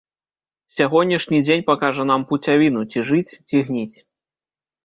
Сягонняшні 0.77 1.41
дзень 1.47 1.61
пакажа 1.69 2.03
нам 2.13 2.21
пуцявіну, 2.31 2.81
ці 2.95 3.07
жыць, 3.11 3.37
ці 3.51 3.57
гніць. 3.69 3.97